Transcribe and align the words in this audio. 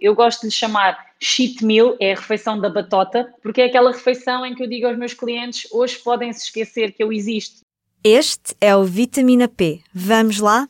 Eu 0.00 0.14
gosto 0.14 0.46
de 0.46 0.54
chamar 0.54 0.96
cheat 1.20 1.64
meal, 1.64 1.96
é 1.98 2.12
a 2.12 2.14
refeição 2.14 2.60
da 2.60 2.70
batota, 2.70 3.34
porque 3.42 3.60
é 3.60 3.64
aquela 3.64 3.90
refeição 3.90 4.46
em 4.46 4.54
que 4.54 4.62
eu 4.62 4.68
digo 4.68 4.86
aos 4.86 4.96
meus 4.96 5.12
clientes: 5.12 5.66
hoje 5.72 5.98
podem 5.98 6.32
se 6.32 6.44
esquecer 6.44 6.92
que 6.92 7.02
eu 7.02 7.12
existo. 7.12 7.62
Este 8.04 8.54
é 8.60 8.76
o 8.76 8.84
Vitamina 8.84 9.48
P. 9.48 9.80
Vamos 9.92 10.38
lá? 10.38 10.68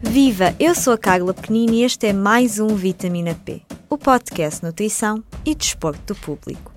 Viva! 0.00 0.54
Eu 0.58 0.74
sou 0.74 0.94
a 0.94 0.98
Carla 0.98 1.32
Pequenini 1.32 1.80
e 1.80 1.84
este 1.84 2.06
é 2.06 2.12
mais 2.12 2.58
um 2.58 2.68
Vitamina 2.68 3.34
P, 3.34 3.62
o 3.92 3.98
podcast 3.98 4.64
Nutrição 4.64 5.22
e 5.44 5.54
Desporto 5.54 6.14
do 6.14 6.18
Público. 6.18 6.72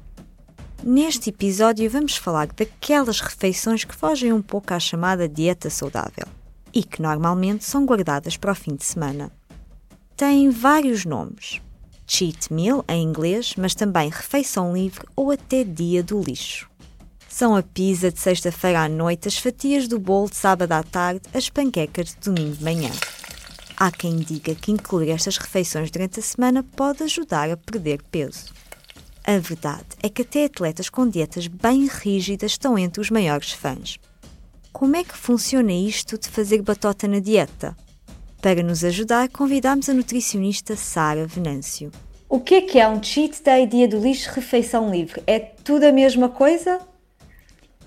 Neste 0.83 1.29
episódio 1.29 1.89
vamos 1.89 2.17
falar 2.17 2.47
daquelas 2.47 3.21
refeições 3.21 3.85
que 3.85 3.95
fogem 3.95 4.33
um 4.33 4.41
pouco 4.41 4.73
à 4.73 4.79
chamada 4.81 5.25
dieta 5.25 5.69
saudável 5.69 6.25
e 6.73 6.83
que 6.83 7.01
normalmente 7.01 7.63
são 7.63 7.85
guardadas 7.85 8.35
para 8.35 8.51
o 8.51 8.55
fim 8.55 8.75
de 8.75 8.83
semana. 8.83 9.31
Têm 10.17 10.49
vários 10.49 11.05
nomes: 11.05 11.61
cheat 12.05 12.51
meal 12.51 12.83
em 12.85 13.03
inglês, 13.03 13.53
mas 13.57 13.73
também 13.73 14.09
refeição 14.09 14.73
livre 14.73 15.07
ou 15.15 15.31
até 15.31 15.63
dia 15.63 16.03
do 16.03 16.21
lixo. 16.21 16.69
São 17.29 17.55
a 17.55 17.63
pizza 17.63 18.11
de 18.11 18.19
sexta-feira 18.19 18.81
à 18.83 18.89
noite, 18.89 19.29
as 19.29 19.37
fatias 19.37 19.87
do 19.87 19.99
bolo 19.99 20.29
de 20.29 20.35
sábado 20.35 20.73
à 20.73 20.83
tarde, 20.83 21.21
as 21.33 21.49
panquecas 21.49 22.07
de 22.07 22.17
domingo 22.29 22.57
de 22.57 22.63
manhã. 22.65 22.91
Há 23.77 23.91
quem 23.91 24.17
diga 24.17 24.55
que 24.55 24.71
incluir 24.71 25.09
estas 25.09 25.37
refeições 25.37 25.91
durante 25.91 26.19
a 26.19 26.23
semana 26.23 26.63
pode 26.63 27.03
ajudar 27.03 27.49
a 27.49 27.57
perder 27.57 28.01
peso. 28.09 28.53
A 29.21 29.37
verdade 29.37 29.87
é 30.01 30.07
que 30.07 30.21
até 30.21 30.45
atletas 30.45 30.87
com 30.87 31.09
dietas 31.09 31.47
bem 31.47 31.87
rígidas 31.87 32.51
estão 32.51 32.77
entre 32.77 33.01
os 33.01 33.09
maiores 33.09 33.51
fãs. 33.51 33.97
Como 34.71 34.95
é 34.95 35.03
que 35.03 35.17
funciona 35.17 35.73
isto 35.73 36.17
de 36.17 36.29
fazer 36.29 36.61
batota 36.61 37.07
na 37.07 37.19
dieta? 37.19 37.75
Para 38.41 38.63
nos 38.63 38.83
ajudar, 38.83 39.27
convidamos 39.29 39.89
a 39.89 39.93
nutricionista 39.93 40.75
Sara 40.75 41.25
Venâncio. 41.25 41.91
O 42.29 42.39
que 42.39 42.55
é 42.55 42.61
que 42.61 42.79
é 42.79 42.87
um 42.87 43.03
cheat 43.03 43.43
day, 43.43 43.65
dia 43.67 43.87
do 43.87 43.99
lixo, 43.99 44.31
refeição 44.31 44.89
livre? 44.89 45.21
É 45.27 45.39
tudo 45.39 45.83
a 45.83 45.91
mesma 45.91 46.29
coisa? 46.29 46.79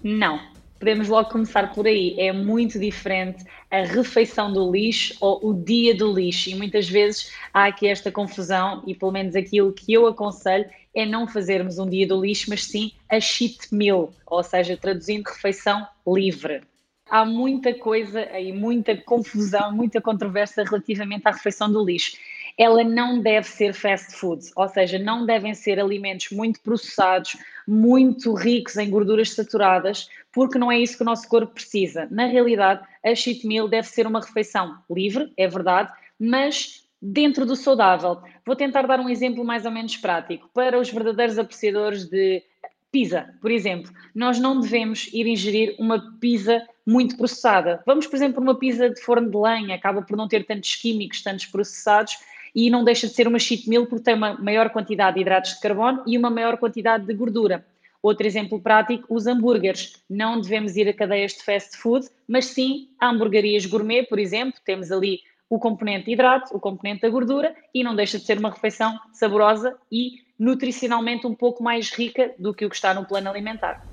Não, 0.02 0.38
podemos 0.78 1.08
logo 1.08 1.30
começar 1.30 1.74
por 1.74 1.86
aí. 1.86 2.14
É 2.18 2.32
muito 2.32 2.78
diferente 2.78 3.44
a 3.70 3.82
refeição 3.82 4.52
do 4.52 4.70
lixo 4.70 5.14
ou 5.20 5.50
o 5.50 5.54
dia 5.54 5.94
do 5.94 6.12
lixo. 6.12 6.50
E 6.50 6.54
muitas 6.54 6.88
vezes 6.88 7.32
há 7.52 7.66
aqui 7.66 7.86
esta 7.86 8.10
confusão, 8.10 8.82
e 8.86 8.94
pelo 8.94 9.12
menos 9.12 9.34
aquilo 9.34 9.72
que 9.72 9.92
eu 9.92 10.06
aconselho 10.06 10.66
é 10.94 11.04
não 11.04 11.26
fazermos 11.26 11.78
um 11.78 11.88
dia 11.88 12.06
do 12.06 12.20
lixo, 12.20 12.46
mas 12.48 12.64
sim 12.64 12.92
a 13.08 13.20
cheat 13.20 13.72
meal, 13.72 14.12
ou 14.26 14.42
seja, 14.42 14.76
traduzindo 14.76 15.26
refeição 15.26 15.86
livre. 16.06 16.62
Há 17.10 17.24
muita 17.24 17.72
coisa 17.72 18.20
aí, 18.20 18.52
muita 18.52 18.96
confusão, 18.96 19.72
muita 19.72 20.00
controvérsia 20.00 20.64
relativamente 20.64 21.26
à 21.26 21.30
refeição 21.30 21.70
do 21.70 21.84
lixo 21.84 22.16
ela 22.58 22.82
não 22.82 23.20
deve 23.20 23.46
ser 23.46 23.72
fast 23.72 24.12
food, 24.16 24.44
ou 24.56 24.68
seja, 24.68 24.98
não 24.98 25.24
devem 25.24 25.54
ser 25.54 25.78
alimentos 25.78 26.30
muito 26.32 26.60
processados, 26.60 27.36
muito 27.70 28.32
ricos 28.32 28.78
em 28.78 28.88
gorduras 28.88 29.34
saturadas, 29.34 30.08
porque 30.32 30.58
não 30.58 30.72
é 30.72 30.78
isso 30.78 30.96
que 30.96 31.02
o 31.02 31.06
nosso 31.06 31.28
corpo 31.28 31.52
precisa. 31.52 32.08
Na 32.10 32.24
realidade, 32.24 32.82
a 33.04 33.14
cheat 33.14 33.46
meal 33.46 33.68
deve 33.68 33.86
ser 33.86 34.06
uma 34.06 34.20
refeição 34.20 34.78
livre, 34.90 35.30
é 35.36 35.46
verdade, 35.46 35.92
mas 36.18 36.88
dentro 37.00 37.44
do 37.44 37.54
saudável. 37.54 38.22
Vou 38.46 38.56
tentar 38.56 38.86
dar 38.86 38.98
um 39.00 39.08
exemplo 39.10 39.44
mais 39.44 39.66
ou 39.66 39.70
menos 39.70 39.98
prático. 39.98 40.48
Para 40.54 40.80
os 40.80 40.90
verdadeiros 40.90 41.38
apreciadores 41.38 42.06
de 42.06 42.42
pizza, 42.90 43.34
por 43.42 43.50
exemplo, 43.50 43.92
nós 44.14 44.38
não 44.38 44.60
devemos 44.60 45.06
ir 45.12 45.26
ingerir 45.26 45.76
uma 45.78 46.18
pizza 46.18 46.66
muito 46.86 47.18
processada. 47.18 47.82
Vamos, 47.84 48.06
por 48.06 48.16
exemplo, 48.16 48.42
uma 48.42 48.58
pizza 48.58 48.88
de 48.88 48.98
forno 49.02 49.30
de 49.30 49.36
lenha, 49.36 49.74
acaba 49.74 50.00
por 50.00 50.16
não 50.16 50.26
ter 50.26 50.46
tantos 50.46 50.74
químicos, 50.76 51.22
tantos 51.22 51.44
processados, 51.44 52.16
e 52.54 52.70
não 52.70 52.84
deixa 52.84 53.06
de 53.06 53.14
ser 53.14 53.28
uma 53.28 53.38
cheat 53.38 53.68
meal 53.68 53.86
porque 53.86 54.04
tem 54.04 54.14
uma 54.14 54.34
maior 54.34 54.70
quantidade 54.70 55.16
de 55.16 55.22
hidratos 55.22 55.54
de 55.54 55.60
carbono 55.60 56.02
e 56.06 56.16
uma 56.16 56.30
maior 56.30 56.56
quantidade 56.56 57.06
de 57.06 57.14
gordura. 57.14 57.64
Outro 58.02 58.26
exemplo 58.26 58.60
prático, 58.60 59.04
os 59.08 59.26
hambúrgueres. 59.26 60.02
Não 60.08 60.40
devemos 60.40 60.76
ir 60.76 60.88
a 60.88 60.92
cadeias 60.92 61.32
de 61.32 61.42
fast 61.42 61.76
food, 61.76 62.08
mas 62.28 62.46
sim 62.46 62.88
a 63.00 63.08
hamburguerias 63.08 63.66
gourmet, 63.66 64.04
por 64.04 64.18
exemplo. 64.18 64.60
Temos 64.64 64.92
ali 64.92 65.20
o 65.50 65.58
componente 65.58 66.06
de 66.06 66.12
hidrato, 66.12 66.54
o 66.56 66.60
componente 66.60 67.02
da 67.02 67.08
gordura 67.08 67.54
e 67.74 67.82
não 67.82 67.96
deixa 67.96 68.18
de 68.18 68.24
ser 68.24 68.38
uma 68.38 68.50
refeição 68.50 68.98
saborosa 69.12 69.76
e 69.90 70.22
nutricionalmente 70.38 71.26
um 71.26 71.34
pouco 71.34 71.62
mais 71.62 71.90
rica 71.90 72.32
do 72.38 72.54
que 72.54 72.64
o 72.64 72.70
que 72.70 72.76
está 72.76 72.94
no 72.94 73.04
plano 73.04 73.28
alimentar. 73.28 73.84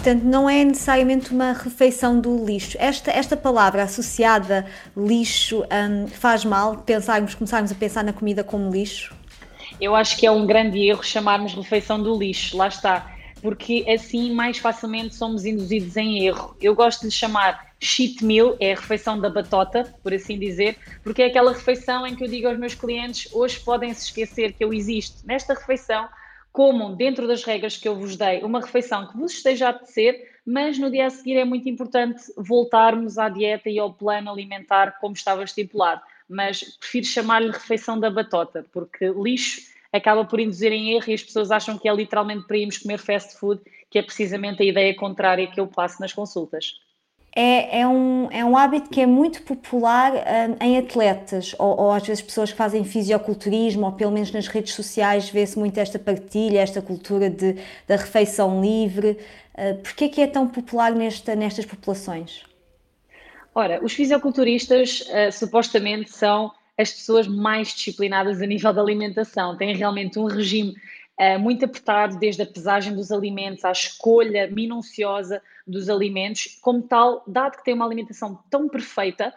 Portanto, 0.00 0.22
não 0.22 0.48
é 0.48 0.64
necessariamente 0.64 1.30
uma 1.30 1.52
refeição 1.52 2.18
do 2.18 2.42
lixo. 2.42 2.74
Esta, 2.80 3.10
esta 3.10 3.36
palavra 3.36 3.82
associada 3.82 4.64
lixo 4.96 5.62
um, 5.64 6.08
faz 6.08 6.42
mal 6.42 6.78
pensarmos, 6.78 7.34
começarmos 7.34 7.70
a 7.70 7.74
pensar 7.74 8.02
na 8.02 8.10
comida 8.14 8.42
como 8.42 8.70
lixo? 8.70 9.14
Eu 9.78 9.94
acho 9.94 10.16
que 10.16 10.24
é 10.26 10.30
um 10.30 10.46
grande 10.46 10.88
erro 10.88 11.02
chamarmos 11.02 11.52
refeição 11.52 12.02
do 12.02 12.16
lixo, 12.16 12.56
lá 12.56 12.68
está, 12.68 13.14
porque 13.42 13.84
assim 13.90 14.32
mais 14.32 14.56
facilmente 14.56 15.14
somos 15.14 15.44
induzidos 15.44 15.94
em 15.98 16.24
erro. 16.24 16.56
Eu 16.62 16.74
gosto 16.74 17.06
de 17.06 17.10
chamar 17.10 17.74
cheat 17.78 18.24
meal, 18.24 18.56
é 18.58 18.72
a 18.72 18.76
refeição 18.76 19.20
da 19.20 19.28
batota, 19.28 19.94
por 20.02 20.14
assim 20.14 20.38
dizer, 20.38 20.78
porque 21.04 21.20
é 21.20 21.26
aquela 21.26 21.52
refeição 21.52 22.06
em 22.06 22.16
que 22.16 22.24
eu 22.24 22.28
digo 22.28 22.48
aos 22.48 22.58
meus 22.58 22.74
clientes: 22.74 23.30
hoje 23.34 23.60
podem 23.60 23.92
se 23.92 24.06
esquecer 24.06 24.54
que 24.54 24.64
eu 24.64 24.72
existo. 24.72 25.18
Nesta 25.26 25.52
refeição, 25.52 26.08
comam 26.52 26.94
dentro 26.94 27.26
das 27.26 27.44
regras 27.44 27.76
que 27.76 27.86
eu 27.86 27.94
vos 27.94 28.16
dei 28.16 28.42
uma 28.42 28.60
refeição 28.60 29.06
que 29.06 29.16
vos 29.16 29.32
esteja 29.32 29.66
a 29.66 29.70
apetecer, 29.70 30.28
mas 30.44 30.78
no 30.78 30.90
dia 30.90 31.06
a 31.06 31.10
seguir 31.10 31.36
é 31.36 31.44
muito 31.44 31.68
importante 31.68 32.22
voltarmos 32.36 33.18
à 33.18 33.28
dieta 33.28 33.68
e 33.68 33.78
ao 33.78 33.92
plano 33.92 34.30
alimentar 34.30 34.98
como 35.00 35.14
estava 35.14 35.44
estipulado. 35.44 36.00
Mas 36.28 36.62
prefiro 36.78 37.06
chamar-lhe 37.06 37.50
refeição 37.50 37.98
da 37.98 38.10
batota, 38.10 38.66
porque 38.72 39.08
lixo 39.10 39.62
acaba 39.92 40.24
por 40.24 40.40
induzir 40.40 40.72
em 40.72 40.94
erro 40.94 41.10
e 41.10 41.14
as 41.14 41.22
pessoas 41.22 41.50
acham 41.50 41.76
que 41.78 41.88
é 41.88 41.94
literalmente 41.94 42.46
para 42.46 42.56
irmos 42.56 42.78
comer 42.78 42.98
fast 42.98 43.36
food, 43.36 43.60
que 43.90 43.98
é 43.98 44.02
precisamente 44.02 44.62
a 44.62 44.66
ideia 44.66 44.94
contrária 44.94 45.46
que 45.48 45.60
eu 45.60 45.66
passo 45.66 46.00
nas 46.00 46.12
consultas 46.12 46.80
é, 47.34 47.80
é, 47.80 47.86
um, 47.86 48.28
é 48.32 48.44
um 48.44 48.56
hábito 48.56 48.90
que 48.90 49.00
é 49.00 49.06
muito 49.06 49.42
popular 49.42 50.12
um, 50.12 50.64
em 50.64 50.78
atletas, 50.78 51.54
ou, 51.58 51.80
ou, 51.80 51.92
às 51.92 52.04
vezes 52.04 52.22
pessoas 52.22 52.50
que 52.50 52.56
fazem 52.56 52.84
fisioculturismo, 52.84 53.86
ou 53.86 53.92
pelo 53.92 54.10
menos 54.10 54.32
nas 54.32 54.48
redes 54.48 54.74
sociais 54.74 55.30
vê-se 55.30 55.56
muito 55.58 55.78
esta 55.78 55.98
partilha, 55.98 56.60
esta 56.60 56.82
cultura 56.82 57.30
de, 57.30 57.56
da 57.86 57.96
refeição 57.96 58.60
livre. 58.60 59.16
Uh, 59.54 59.76
Porquê 59.82 60.04
é 60.06 60.08
que 60.08 60.20
é 60.20 60.26
tão 60.26 60.48
popular 60.48 60.92
nesta, 60.92 61.36
nestas 61.36 61.64
populações? 61.64 62.42
Ora, 63.54 63.82
os 63.84 63.92
fisiculturistas 63.92 65.02
uh, 65.02 65.30
supostamente 65.30 66.10
são 66.10 66.50
as 66.76 66.92
pessoas 66.92 67.28
mais 67.28 67.68
disciplinadas 67.68 68.42
a 68.42 68.46
nível 68.46 68.72
da 68.72 68.80
alimentação, 68.80 69.56
têm 69.56 69.76
realmente 69.76 70.18
um 70.18 70.24
regime 70.24 70.74
uh, 71.20 71.38
muito 71.38 71.64
apertado, 71.64 72.18
desde 72.18 72.42
a 72.42 72.46
pesagem 72.46 72.92
dos 72.92 73.12
alimentos 73.12 73.64
à 73.64 73.70
escolha 73.70 74.48
minuciosa 74.50 75.40
dos 75.70 75.88
alimentos, 75.88 76.58
como 76.60 76.82
tal, 76.82 77.22
dado 77.26 77.58
que 77.58 77.64
tem 77.64 77.74
uma 77.74 77.86
alimentação 77.86 78.38
tão 78.50 78.68
perfeita, 78.68 79.32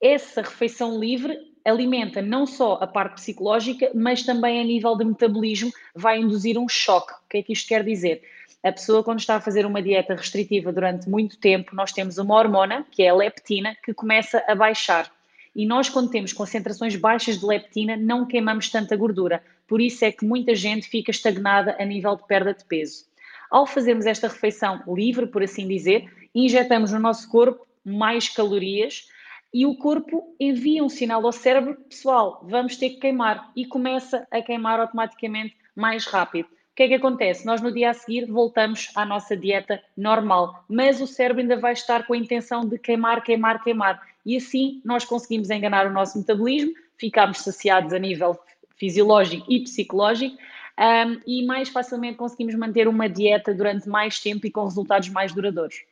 essa 0.00 0.42
refeição 0.42 0.98
livre 0.98 1.38
alimenta 1.64 2.22
não 2.22 2.46
só 2.46 2.78
a 2.80 2.86
parte 2.86 3.14
psicológica, 3.14 3.90
mas 3.94 4.22
também 4.22 4.60
a 4.60 4.64
nível 4.64 4.96
de 4.96 5.04
metabolismo 5.04 5.70
vai 5.94 6.18
induzir 6.18 6.58
um 6.58 6.68
choque. 6.68 7.12
O 7.12 7.28
que 7.28 7.38
é 7.38 7.42
que 7.42 7.52
isto 7.52 7.68
quer 7.68 7.84
dizer? 7.84 8.22
A 8.62 8.72
pessoa, 8.72 9.02
quando 9.02 9.20
está 9.20 9.36
a 9.36 9.40
fazer 9.40 9.64
uma 9.64 9.82
dieta 9.82 10.14
restritiva 10.14 10.72
durante 10.72 11.08
muito 11.08 11.38
tempo, 11.38 11.74
nós 11.74 11.92
temos 11.92 12.18
uma 12.18 12.34
hormona, 12.34 12.86
que 12.90 13.02
é 13.02 13.08
a 13.08 13.14
leptina, 13.14 13.76
que 13.82 13.94
começa 13.94 14.42
a 14.46 14.54
baixar. 14.54 15.10
E 15.54 15.66
nós, 15.66 15.88
quando 15.88 16.10
temos 16.10 16.32
concentrações 16.32 16.94
baixas 16.94 17.38
de 17.38 17.46
leptina, 17.46 17.96
não 17.96 18.26
queimamos 18.26 18.68
tanta 18.68 18.96
gordura. 18.96 19.42
Por 19.66 19.80
isso 19.80 20.04
é 20.04 20.12
que 20.12 20.24
muita 20.24 20.54
gente 20.54 20.88
fica 20.88 21.10
estagnada 21.10 21.76
a 21.78 21.84
nível 21.84 22.16
de 22.16 22.26
perda 22.26 22.52
de 22.52 22.64
peso. 22.64 23.04
Ao 23.50 23.66
fazermos 23.66 24.06
esta 24.06 24.28
refeição 24.28 24.82
livre, 24.86 25.26
por 25.26 25.42
assim 25.42 25.66
dizer, 25.66 26.08
injetamos 26.34 26.92
no 26.92 27.00
nosso 27.00 27.28
corpo 27.28 27.66
mais 27.84 28.28
calorias 28.28 29.08
e 29.52 29.66
o 29.66 29.76
corpo 29.76 30.34
envia 30.38 30.84
um 30.84 30.88
sinal 30.88 31.26
ao 31.26 31.32
cérebro, 31.32 31.74
pessoal, 31.88 32.40
vamos 32.44 32.76
ter 32.76 32.90
que 32.90 33.00
queimar 33.00 33.50
e 33.56 33.66
começa 33.66 34.26
a 34.30 34.40
queimar 34.40 34.78
automaticamente 34.78 35.56
mais 35.74 36.06
rápido. 36.06 36.46
O 36.46 36.74
que 36.76 36.84
é 36.84 36.88
que 36.88 36.94
acontece? 36.94 37.44
Nós 37.44 37.60
no 37.60 37.72
dia 37.72 37.90
a 37.90 37.94
seguir 37.94 38.26
voltamos 38.26 38.90
à 38.94 39.04
nossa 39.04 39.36
dieta 39.36 39.82
normal, 39.96 40.64
mas 40.68 41.00
o 41.00 41.06
cérebro 41.06 41.42
ainda 41.42 41.56
vai 41.56 41.72
estar 41.72 42.06
com 42.06 42.14
a 42.14 42.16
intenção 42.16 42.64
de 42.64 42.78
queimar, 42.78 43.22
queimar, 43.22 43.62
queimar. 43.62 44.00
E 44.24 44.36
assim 44.36 44.80
nós 44.84 45.04
conseguimos 45.04 45.50
enganar 45.50 45.86
o 45.86 45.92
nosso 45.92 46.16
metabolismo, 46.16 46.72
ficamos 46.96 47.38
saciados 47.38 47.92
a 47.92 47.98
nível 47.98 48.38
fisiológico 48.76 49.44
e 49.48 49.64
psicológico 49.64 50.38
um, 50.80 51.20
e 51.26 51.44
mais 51.44 51.68
facilmente 51.68 52.16
conseguimos 52.16 52.54
manter 52.54 52.88
uma 52.88 53.08
dieta 53.08 53.52
durante 53.52 53.88
mais 53.88 54.18
tempo 54.18 54.46
e 54.46 54.50
com 54.50 54.64
resultados 54.64 55.10
mais 55.10 55.32
duradouros. 55.34 55.84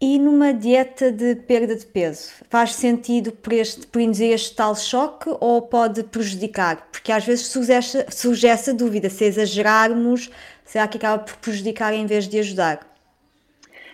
E 0.00 0.18
numa 0.18 0.52
dieta 0.52 1.10
de 1.10 1.34
perda 1.34 1.74
de 1.74 1.86
peso, 1.86 2.30
faz 2.50 2.74
sentido 2.74 3.32
por, 3.32 3.52
este, 3.52 3.86
por 3.86 4.00
induzir 4.00 4.32
este 4.32 4.54
tal 4.54 4.76
choque 4.76 5.30
ou 5.40 5.62
pode 5.62 6.04
prejudicar? 6.04 6.88
Porque 6.92 7.10
às 7.10 7.24
vezes 7.24 7.46
surge 7.46 7.72
essa, 7.72 8.06
surge 8.10 8.46
essa 8.46 8.74
dúvida, 8.74 9.08
se 9.08 9.24
exagerarmos, 9.24 10.30
será 10.64 10.86
que 10.86 10.98
acaba 10.98 11.22
por 11.22 11.36
prejudicar 11.36 11.94
em 11.94 12.06
vez 12.06 12.28
de 12.28 12.38
ajudar? 12.38 12.94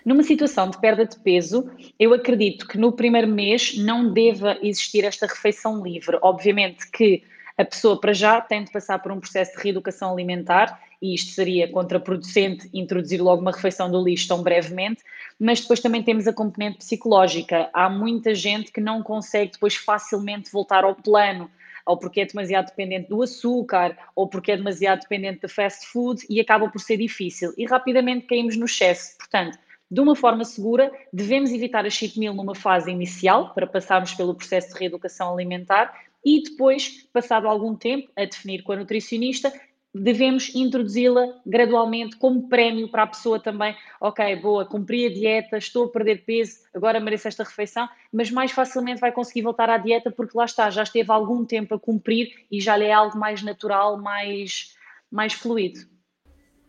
Numa 0.03 0.23
situação 0.23 0.69
de 0.69 0.79
perda 0.79 1.05
de 1.05 1.17
peso, 1.19 1.69
eu 1.99 2.13
acredito 2.13 2.67
que 2.67 2.77
no 2.77 2.91
primeiro 2.91 3.27
mês 3.27 3.77
não 3.77 4.11
deva 4.11 4.57
existir 4.61 5.05
esta 5.05 5.27
refeição 5.27 5.81
livre. 5.83 6.17
Obviamente 6.21 6.89
que 6.91 7.23
a 7.61 7.65
pessoa, 7.65 7.99
para 7.99 8.13
já, 8.13 8.41
tem 8.41 8.63
de 8.63 8.71
passar 8.71 8.99
por 8.99 9.11
um 9.11 9.19
processo 9.19 9.55
de 9.55 9.63
reeducação 9.63 10.11
alimentar 10.11 10.81
e 11.01 11.13
isto 11.13 11.31
seria 11.31 11.71
contraproducente 11.71 12.69
introduzir 12.73 13.21
logo 13.21 13.41
uma 13.41 13.51
refeição 13.51 13.89
do 13.89 14.03
lixo 14.03 14.27
tão 14.27 14.43
brevemente, 14.43 15.03
mas 15.39 15.61
depois 15.61 15.79
também 15.79 16.03
temos 16.03 16.27
a 16.27 16.33
componente 16.33 16.77
psicológica. 16.77 17.69
Há 17.73 17.89
muita 17.89 18.35
gente 18.35 18.71
que 18.71 18.81
não 18.81 19.01
consegue 19.01 19.53
depois 19.53 19.75
facilmente 19.75 20.51
voltar 20.51 20.83
ao 20.83 20.95
plano, 20.95 21.49
ou 21.85 21.97
porque 21.97 22.21
é 22.21 22.25
demasiado 22.25 22.67
dependente 22.67 23.09
do 23.09 23.21
açúcar, 23.21 23.97
ou 24.15 24.27
porque 24.27 24.51
é 24.51 24.57
demasiado 24.57 25.01
dependente 25.01 25.41
da 25.41 25.49
fast 25.49 25.87
food 25.87 26.23
e 26.29 26.39
acaba 26.39 26.69
por 26.69 26.79
ser 26.79 26.97
difícil. 26.97 27.53
E 27.57 27.65
rapidamente 27.65 28.27
caímos 28.27 28.55
no 28.55 28.65
excesso. 28.65 29.17
Portanto, 29.17 29.57
de 29.89 29.99
uma 29.99 30.15
forma 30.15 30.45
segura, 30.45 30.91
devemos 31.11 31.51
evitar 31.51 31.85
a 31.85 31.89
cheat 31.89 32.17
meal 32.17 32.33
numa 32.33 32.55
fase 32.55 32.89
inicial, 32.89 33.53
para 33.53 33.67
passarmos 33.67 34.13
pelo 34.13 34.33
processo 34.35 34.73
de 34.73 34.79
reeducação 34.79 35.33
alimentar, 35.33 35.93
e 36.23 36.43
depois, 36.43 37.07
passado 37.11 37.47
algum 37.47 37.75
tempo, 37.75 38.09
a 38.15 38.25
definir 38.25 38.63
com 38.63 38.71
a 38.73 38.75
nutricionista, 38.75 39.51
devemos 39.93 40.53
introduzi-la 40.55 41.41
gradualmente 41.45 42.15
como 42.15 42.47
prémio 42.47 42.89
para 42.89 43.03
a 43.03 43.07
pessoa 43.07 43.39
também. 43.39 43.75
Ok, 43.99 44.35
boa, 44.37 44.65
cumpri 44.65 45.05
a 45.05 45.09
dieta, 45.09 45.57
estou 45.57 45.85
a 45.85 45.89
perder 45.89 46.23
peso, 46.23 46.59
agora 46.73 46.99
mereço 46.99 47.27
esta 47.27 47.43
refeição, 47.43 47.87
mas 48.11 48.31
mais 48.31 48.51
facilmente 48.51 49.01
vai 49.01 49.11
conseguir 49.11 49.41
voltar 49.41 49.69
à 49.69 49.77
dieta 49.77 50.09
porque 50.09 50.37
lá 50.37 50.45
está, 50.45 50.69
já 50.69 50.83
esteve 50.83 51.11
algum 51.11 51.43
tempo 51.45 51.75
a 51.75 51.79
cumprir 51.79 52.45
e 52.49 52.61
já 52.61 52.77
lhe 52.77 52.85
é 52.85 52.93
algo 52.93 53.17
mais 53.17 53.41
natural, 53.41 53.97
mais, 53.97 54.75
mais 55.11 55.33
fluido. 55.33 55.81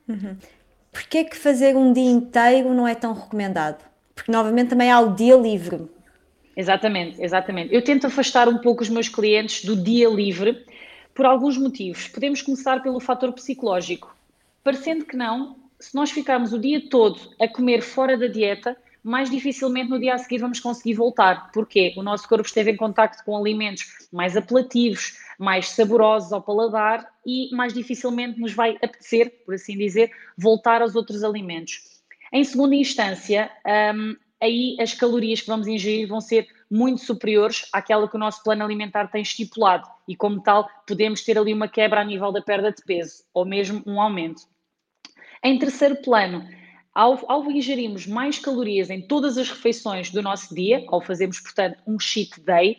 Uhum. 0.09 0.37
Porquê 0.91 1.25
que 1.25 1.37
fazer 1.37 1.77
um 1.77 1.93
dia 1.93 2.11
inteiro 2.11 2.75
não 2.75 2.87
é 2.87 2.95
tão 2.95 3.15
recomendado? 3.15 3.83
Porque 4.15 4.31
novamente 4.31 4.71
também 4.71 4.91
há 4.91 5.01
o 5.01 5.15
dia 5.15 5.37
livre. 5.37 5.89
Exatamente, 6.57 7.23
exatamente. 7.23 7.75
Eu 7.75 7.83
tento 7.83 8.07
afastar 8.07 8.49
um 8.49 8.59
pouco 8.59 8.83
os 8.83 8.89
meus 8.89 9.09
clientes 9.09 9.65
do 9.65 9.75
dia 9.75 10.09
livre 10.09 10.67
por 11.15 11.27
alguns 11.27 11.57
motivos. 11.57 12.09
Podemos 12.09 12.43
começar 12.43 12.83
pelo 12.83 13.01
fator 13.01 13.33
psicológico. 13.33 14.15
Parecendo 14.63 15.05
que 15.05 15.17
não, 15.17 15.57
se 15.79 15.95
nós 15.95 16.11
ficarmos 16.11 16.53
o 16.53 16.59
dia 16.59 16.89
todo 16.89 17.19
a 17.41 17.49
comer 17.49 17.83
fora 17.83 18.17
da 18.17 18.27
dieta, 18.27 18.77
mais 19.03 19.29
dificilmente 19.31 19.91
no 19.91 19.99
dia 19.99 20.15
a 20.15 20.19
seguir 20.19 20.39
vamos 20.39 20.61
conseguir 20.61 20.95
voltar. 20.95 21.51
Porquê? 21.53 21.93
O 21.97 22.03
nosso 22.03 22.29
corpo 22.29 22.47
esteve 22.47 22.71
em 22.71 22.77
contacto 22.77 23.25
com 23.25 23.37
alimentos 23.37 24.07
mais 24.13 24.37
apelativos, 24.37 25.19
mais 25.39 25.71
saborosos 25.71 26.33
ao 26.33 26.41
paladar 26.41 27.09
e 27.27 27.49
mais 27.53 27.73
dificilmente 27.73 28.39
nos 28.39 28.53
vai 28.53 28.77
apetecer, 28.77 29.43
por 29.45 29.55
assim 29.55 29.77
dizer, 29.77 30.13
voltar 30.37 30.83
aos 30.83 30.95
outros 30.95 31.25
alimentos. 31.25 31.83
Em 32.33 32.45
segunda 32.45 32.77
instância, 32.77 33.51
um, 33.95 34.17
aí 34.43 34.77
as 34.81 34.93
calorias 34.93 35.41
que 35.41 35.47
vamos 35.47 35.69
ingerir 35.69 36.09
vão 36.09 36.21
ser 36.21 36.49
muito 36.69 37.01
superiores 37.03 37.69
àquela 37.73 38.09
que 38.09 38.17
o 38.17 38.19
nosso 38.19 38.43
plano 38.43 38.65
alimentar 38.65 39.07
tem 39.07 39.23
estipulado 39.23 39.89
e, 40.09 40.17
como 40.17 40.43
tal, 40.43 40.69
podemos 40.87 41.23
ter 41.23 41.39
ali 41.39 41.53
uma 41.53 41.69
quebra 41.69 42.01
a 42.01 42.05
nível 42.05 42.33
da 42.33 42.43
perda 42.43 42.73
de 42.73 42.83
peso 42.83 43.23
ou 43.33 43.45
mesmo 43.45 43.83
um 43.87 44.01
aumento. 44.01 44.43
Em 45.45 45.59
terceiro 45.59 45.97
plano, 46.03 46.45
ao, 46.93 47.19
ao 47.31 47.51
ingerirmos 47.51 48.07
mais 48.07 48.39
calorias 48.39 48.91
em 48.91 49.07
todas 49.07 49.39
as 49.39 49.49
refeições 49.49 50.11
do 50.11 50.23
nosso 50.23 50.55
dia, 50.55 50.85
ao 50.89 51.01
fazermos, 51.01 51.41
portanto, 51.41 51.79
um 51.87 51.99
cheat 51.99 52.41
day, 52.41 52.79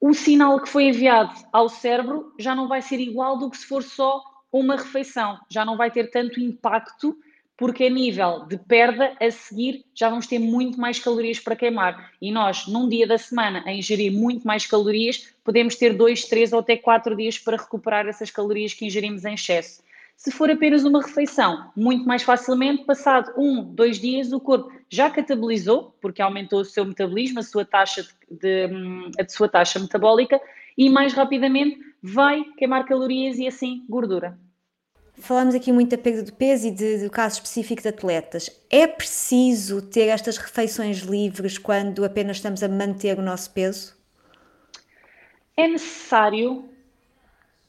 o 0.00 0.14
sinal 0.14 0.60
que 0.60 0.68
foi 0.68 0.84
enviado 0.84 1.34
ao 1.52 1.68
cérebro 1.68 2.32
já 2.38 2.54
não 2.54 2.68
vai 2.68 2.80
ser 2.80 2.98
igual 2.98 3.36
do 3.36 3.50
que 3.50 3.58
se 3.58 3.66
for 3.66 3.82
só 3.82 4.22
uma 4.50 4.76
refeição, 4.76 5.38
já 5.48 5.64
não 5.64 5.76
vai 5.76 5.90
ter 5.90 6.10
tanto 6.10 6.40
impacto 6.40 7.16
porque 7.60 7.84
a 7.84 7.90
nível 7.90 8.46
de 8.46 8.56
perda, 8.56 9.12
a 9.20 9.30
seguir 9.30 9.84
já 9.94 10.08
vamos 10.08 10.26
ter 10.26 10.38
muito 10.38 10.80
mais 10.80 10.98
calorias 10.98 11.38
para 11.38 11.54
queimar. 11.54 12.10
E 12.18 12.32
nós, 12.32 12.66
num 12.66 12.88
dia 12.88 13.06
da 13.06 13.18
semana, 13.18 13.62
a 13.66 13.70
ingerir 13.70 14.10
muito 14.10 14.46
mais 14.46 14.64
calorias, 14.64 15.34
podemos 15.44 15.74
ter 15.74 15.92
dois, 15.92 16.24
três 16.24 16.54
ou 16.54 16.60
até 16.60 16.74
quatro 16.74 17.14
dias 17.14 17.38
para 17.38 17.58
recuperar 17.58 18.06
essas 18.06 18.30
calorias 18.30 18.72
que 18.72 18.86
ingerimos 18.86 19.26
em 19.26 19.34
excesso. 19.34 19.82
Se 20.16 20.30
for 20.30 20.50
apenas 20.50 20.84
uma 20.84 21.02
refeição, 21.02 21.70
muito 21.76 22.06
mais 22.06 22.22
facilmente, 22.22 22.84
passado 22.84 23.30
um, 23.36 23.62
dois 23.62 24.00
dias, 24.00 24.32
o 24.32 24.40
corpo 24.40 24.72
já 24.88 25.10
catabolizou, 25.10 25.94
porque 26.00 26.22
aumentou 26.22 26.60
o 26.60 26.64
seu 26.64 26.86
metabolismo, 26.86 27.40
a 27.40 27.42
sua 27.42 27.66
taxa, 27.66 28.08
de, 28.30 28.68
hum, 28.68 29.10
a 29.20 29.28
sua 29.28 29.50
taxa 29.50 29.78
metabólica, 29.78 30.40
e 30.78 30.88
mais 30.88 31.12
rapidamente 31.12 31.78
vai 32.02 32.42
queimar 32.56 32.86
calorias 32.86 33.36
e 33.36 33.46
assim 33.46 33.84
gordura. 33.86 34.38
Falamos 35.20 35.54
aqui 35.54 35.70
muito 35.70 35.90
da 35.90 35.98
perda 35.98 36.22
de 36.22 36.32
peso 36.32 36.66
e 36.68 36.70
de, 36.70 37.04
do 37.04 37.10
caso 37.10 37.36
específico 37.36 37.82
de 37.82 37.88
atletas. 37.88 38.50
É 38.70 38.86
preciso 38.86 39.82
ter 39.82 40.08
estas 40.08 40.36
refeições 40.36 40.98
livres 41.00 41.58
quando 41.58 42.04
apenas 42.04 42.38
estamos 42.38 42.62
a 42.62 42.68
manter 42.68 43.18
o 43.18 43.22
nosso 43.22 43.52
peso? 43.52 43.96
É 45.56 45.68
necessário 45.68 46.68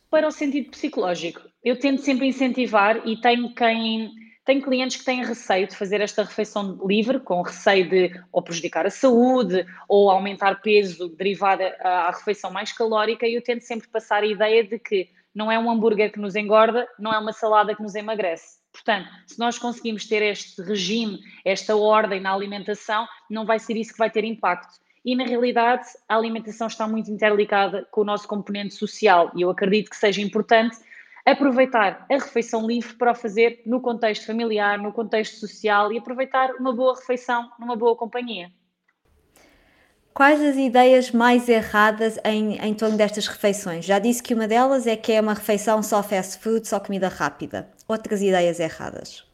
para 0.10 0.28
o 0.28 0.32
sentido 0.32 0.72
psicológico. 0.72 1.42
Eu 1.64 1.78
tento 1.78 2.02
sempre 2.02 2.28
incentivar 2.28 3.08
e 3.08 3.20
tenho 3.20 3.54
quem 3.54 4.12
tenho 4.44 4.62
clientes 4.64 4.98
que 4.98 5.06
têm 5.06 5.24
receio 5.24 5.68
de 5.68 5.76
fazer 5.76 6.02
esta 6.02 6.24
refeição 6.24 6.80
livre, 6.86 7.20
com 7.20 7.44
receio 7.44 7.88
de 7.88 8.12
ou 8.32 8.42
prejudicar 8.42 8.88
a 8.88 8.90
saúde 8.90 9.66
ou 9.88 10.10
aumentar 10.10 10.62
peso 10.62 11.10
derivado 11.10 11.62
à 11.80 12.10
refeição 12.10 12.52
mais 12.52 12.72
calórica, 12.72 13.28
e 13.28 13.36
eu 13.36 13.42
tento 13.42 13.62
sempre 13.62 13.88
passar 13.88 14.24
a 14.24 14.26
ideia 14.26 14.64
de 14.64 14.80
que 14.80 15.10
não 15.34 15.52
é 15.52 15.58
um 15.58 15.70
hambúrguer 15.70 16.12
que 16.12 16.20
nos 16.20 16.36
engorda, 16.36 16.88
não 17.00 17.14
é 17.14 17.18
uma 17.18 17.34
salada 17.34 17.76
que 17.76 17.82
nos 17.82 17.96
emagrece. 17.96 18.60
Portanto, 18.72 19.10
se 19.28 19.38
nós 19.38 19.58
conseguimos 19.58 20.06
ter 20.06 20.22
este 20.22 20.62
regime, 20.62 21.20
esta 21.44 21.76
ordem 21.76 22.22
na 22.22 22.34
alimentação, 22.34 23.08
não 23.30 23.46
vai 23.46 23.60
ser 23.60 23.76
isso 23.76 23.92
que 23.92 24.00
vai 24.00 24.10
ter 24.10 24.24
impacto. 24.24 24.80
E 25.04 25.16
na 25.16 25.26
realidade, 25.26 25.88
a 26.08 26.16
alimentação 26.16 26.68
está 26.68 26.88
muito 26.88 27.12
interligada 27.12 27.88
com 27.92 28.02
o 28.02 28.06
nosso 28.06 28.28
componente 28.28 28.76
social 28.76 29.32
e 29.36 29.42
eu 29.42 29.50
acredito 29.50 29.90
que 29.90 29.96
seja 29.98 30.22
importante 30.22 30.78
aproveitar 31.26 32.06
a 32.10 32.14
refeição 32.14 32.66
livre 32.66 32.94
para 32.96 33.12
o 33.12 33.16
fazer 33.16 33.62
no 33.66 33.82
contexto 33.82 34.26
familiar, 34.26 34.78
no 34.78 34.94
contexto 34.94 35.40
social 35.40 35.92
e 35.92 35.98
aproveitar 35.98 36.52
uma 36.56 36.74
boa 36.74 36.96
refeição 36.96 37.52
numa 37.60 37.76
boa 37.76 37.96
companhia. 37.96 38.52
Quais 40.14 40.42
as 40.42 40.58
ideias 40.58 41.12
mais 41.12 41.48
erradas 41.48 42.20
em, 42.26 42.58
em 42.58 42.74
torno 42.74 42.98
destas 42.98 43.28
refeições? 43.28 43.86
Já 43.86 43.98
disse 43.98 44.22
que 44.22 44.34
uma 44.34 44.46
delas 44.46 44.86
é 44.86 44.98
que 44.98 45.14
é 45.14 45.22
uma 45.22 45.34
refeição 45.34 45.82
só 45.82 46.04
fast 46.04 46.38
food, 46.40 46.68
só 46.68 46.82
comida 46.82 47.08
rápida. 47.08 47.70
Outras 47.88 48.22
ideias 48.22 48.60
erradas? 48.60 49.26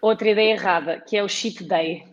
Outra 0.00 0.30
ideia 0.30 0.52
errada, 0.52 1.00
que 1.00 1.14
é 1.14 1.22
o 1.22 1.28
cheat 1.28 1.62
day. 1.62 2.04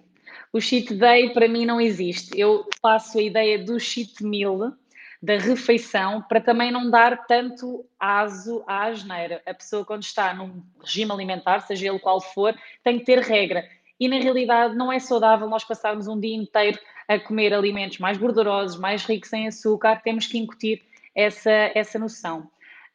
O 0.51 0.59
cheat 0.59 0.93
day 0.93 1.31
para 1.33 1.47
mim 1.47 1.65
não 1.65 1.79
existe. 1.79 2.37
Eu 2.37 2.65
faço 2.81 3.17
a 3.17 3.21
ideia 3.21 3.63
do 3.63 3.79
cheat 3.79 4.21
meal, 4.21 4.73
da 5.21 5.37
refeição, 5.37 6.21
para 6.21 6.41
também 6.41 6.71
não 6.71 6.89
dar 6.89 7.25
tanto 7.25 7.85
aso 7.97 8.61
à 8.67 8.87
asneira. 8.87 9.41
A 9.45 9.53
pessoa, 9.53 9.85
quando 9.85 10.03
está 10.03 10.33
num 10.33 10.61
regime 10.83 11.13
alimentar, 11.13 11.61
seja 11.61 11.87
ele 11.87 11.99
qual 11.99 12.19
for, 12.19 12.53
tem 12.83 12.99
que 12.99 13.05
ter 13.05 13.19
regra. 13.19 13.63
E 13.99 14.07
na 14.07 14.17
realidade 14.17 14.75
não 14.75 14.91
é 14.91 14.99
saudável 14.99 15.47
nós 15.49 15.63
passarmos 15.63 16.07
um 16.07 16.19
dia 16.19 16.35
inteiro 16.35 16.77
a 17.07 17.19
comer 17.19 17.53
alimentos 17.53 17.99
mais 17.99 18.17
gordurosos, 18.17 18.79
mais 18.79 19.03
ricos 19.05 19.31
em 19.31 19.47
açúcar, 19.47 20.01
temos 20.03 20.27
que 20.27 20.37
incutir 20.37 20.81
essa, 21.13 21.71
essa 21.73 21.97
noção. 21.99 22.49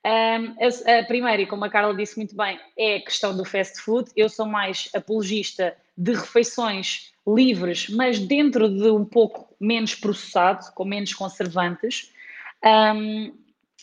Um, 0.04 0.56
a, 0.58 0.98
a, 0.98 1.04
primeira, 1.04 1.42
e 1.42 1.46
como 1.46 1.64
a 1.64 1.70
Carla 1.70 1.94
disse 1.94 2.16
muito 2.16 2.34
bem, 2.34 2.58
é 2.76 2.96
a 2.96 3.00
questão 3.00 3.36
do 3.36 3.44
fast 3.44 3.80
food. 3.80 4.10
Eu 4.16 4.28
sou 4.28 4.46
mais 4.46 4.88
apologista 4.94 5.76
de 5.96 6.12
refeições 6.12 7.12
livres, 7.26 7.88
mas 7.90 8.18
dentro 8.18 8.68
de 8.68 8.90
um 8.90 9.04
pouco 9.04 9.54
menos 9.60 9.94
processado, 9.94 10.72
com 10.74 10.84
menos 10.84 11.12
conservantes. 11.12 12.12
Um, 12.64 13.32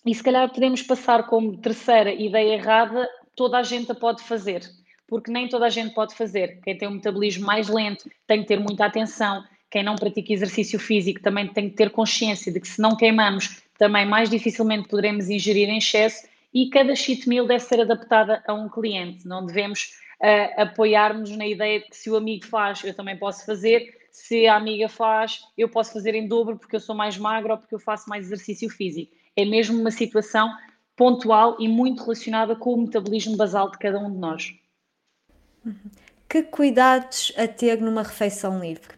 e 0.05 0.15
se 0.15 0.23
calhar 0.23 0.49
podemos 0.49 0.81
passar 0.81 1.27
como 1.27 1.57
terceira 1.57 2.11
ideia 2.11 2.55
errada, 2.55 3.07
toda 3.35 3.57
a 3.57 3.63
gente 3.63 3.91
a 3.91 3.95
pode 3.95 4.23
fazer, 4.23 4.61
porque 5.07 5.31
nem 5.31 5.47
toda 5.47 5.65
a 5.65 5.69
gente 5.69 5.93
pode 5.93 6.15
fazer. 6.15 6.59
Quem 6.63 6.77
tem 6.77 6.87
um 6.87 6.95
metabolismo 6.95 7.45
mais 7.45 7.67
lento 7.67 8.09
tem 8.25 8.41
que 8.41 8.47
ter 8.47 8.59
muita 8.59 8.85
atenção, 8.85 9.43
quem 9.69 9.83
não 9.83 9.95
pratica 9.95 10.33
exercício 10.33 10.79
físico 10.79 11.21
também 11.21 11.47
tem 11.47 11.69
que 11.69 11.75
ter 11.75 11.89
consciência 11.89 12.51
de 12.51 12.59
que 12.59 12.67
se 12.67 12.81
não 12.81 12.95
queimamos, 12.95 13.61
também 13.77 14.05
mais 14.05 14.29
dificilmente 14.29 14.87
poderemos 14.87 15.29
ingerir 15.29 15.69
em 15.69 15.77
excesso 15.77 16.27
e 16.53 16.69
cada 16.69 16.95
cheat 16.95 17.27
meal 17.27 17.45
deve 17.45 17.63
ser 17.63 17.81
adaptada 17.81 18.43
a 18.47 18.53
um 18.53 18.69
cliente. 18.69 19.27
Não 19.27 19.45
devemos 19.45 19.91
uh, 20.21 20.61
apoiar-nos 20.61 21.35
na 21.35 21.45
ideia 21.45 21.79
de 21.79 21.89
que 21.89 21.97
se 21.97 22.09
o 22.09 22.15
amigo 22.15 22.45
faz, 22.45 22.83
eu 22.83 22.93
também 22.93 23.17
posso 23.17 23.45
fazer, 23.45 23.95
se 24.11 24.47
a 24.47 24.55
amiga 24.55 24.89
faz, 24.89 25.41
eu 25.57 25.69
posso 25.69 25.93
fazer 25.93 26.15
em 26.15 26.27
dobro 26.27 26.57
porque 26.57 26.75
eu 26.75 26.79
sou 26.79 26.95
mais 26.95 27.17
magro 27.17 27.51
ou 27.51 27.57
porque 27.57 27.75
eu 27.75 27.79
faço 27.79 28.09
mais 28.09 28.25
exercício 28.25 28.69
físico. 28.69 29.13
É 29.35 29.45
mesmo 29.45 29.79
uma 29.79 29.91
situação 29.91 30.49
pontual 30.95 31.57
e 31.59 31.67
muito 31.67 32.01
relacionada 32.01 32.55
com 32.55 32.73
o 32.73 32.81
metabolismo 32.81 33.37
basal 33.37 33.69
de 33.69 33.77
cada 33.77 33.99
um 33.99 34.11
de 34.11 34.17
nós. 34.17 34.55
Que 36.29 36.43
cuidados 36.43 37.31
a 37.37 37.47
ter 37.47 37.79
numa 37.79 38.03
refeição 38.03 38.59
livre? 38.59 38.95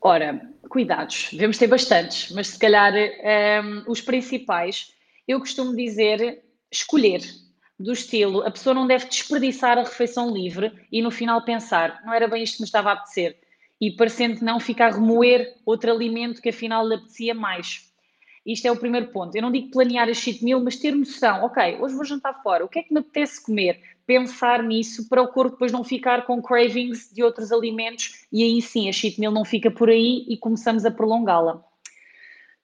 Ora, 0.00 0.40
cuidados, 0.68 1.30
devemos 1.32 1.58
ter 1.58 1.66
bastantes, 1.66 2.30
mas 2.30 2.48
se 2.48 2.58
calhar 2.58 2.92
um, 2.94 3.90
os 3.90 4.00
principais, 4.00 4.94
eu 5.26 5.40
costumo 5.40 5.74
dizer 5.74 6.42
escolher, 6.70 7.22
do 7.78 7.92
estilo, 7.92 8.42
a 8.44 8.50
pessoa 8.50 8.74
não 8.74 8.86
deve 8.86 9.06
desperdiçar 9.06 9.78
a 9.78 9.82
refeição 9.82 10.32
livre 10.32 10.72
e 10.90 11.00
no 11.00 11.10
final 11.10 11.44
pensar, 11.44 12.02
não 12.04 12.12
era 12.12 12.26
bem 12.26 12.42
isto 12.42 12.56
que 12.56 12.62
me 12.62 12.66
estava 12.66 12.90
a 12.90 12.92
apetecer, 12.94 13.38
e 13.80 13.92
parecendo 13.92 14.44
não 14.44 14.58
ficar 14.58 14.88
a 14.88 14.94
remoer 14.96 15.54
outro 15.64 15.92
alimento 15.92 16.42
que 16.42 16.48
afinal 16.48 16.86
lhe 16.86 16.94
apetecia 16.94 17.34
mais. 17.34 17.87
Isto 18.48 18.66
é 18.66 18.72
o 18.72 18.76
primeiro 18.76 19.08
ponto. 19.08 19.36
Eu 19.36 19.42
não 19.42 19.52
digo 19.52 19.70
planear 19.70 20.08
as 20.08 20.16
cheat 20.16 20.42
meal, 20.42 20.58
mas 20.64 20.76
ter 20.76 20.96
noção, 20.96 21.44
ok, 21.44 21.76
hoje 21.82 21.94
vou 21.94 22.04
jantar 22.06 22.42
fora, 22.42 22.64
o 22.64 22.68
que 22.68 22.78
é 22.78 22.82
que 22.82 22.94
me 22.94 23.00
apetece 23.00 23.44
comer? 23.44 23.78
Pensar 24.06 24.62
nisso 24.62 25.06
para 25.06 25.20
o 25.20 25.28
corpo 25.28 25.50
depois 25.50 25.70
não 25.70 25.84
ficar 25.84 26.24
com 26.24 26.40
cravings 26.40 27.12
de 27.12 27.22
outros 27.22 27.52
alimentos 27.52 28.24
e 28.32 28.42
aí 28.42 28.62
sim 28.62 28.88
a 28.88 28.92
cheat 28.92 29.20
meal 29.20 29.30
não 29.30 29.44
fica 29.44 29.70
por 29.70 29.90
aí 29.90 30.24
e 30.26 30.38
começamos 30.38 30.86
a 30.86 30.90
prolongá-la. 30.90 31.62